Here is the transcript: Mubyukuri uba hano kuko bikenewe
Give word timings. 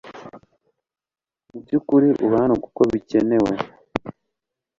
Mubyukuri 1.49 2.07
uba 2.25 2.35
hano 2.43 2.55
kuko 2.63 2.81
bikenewe 2.91 3.53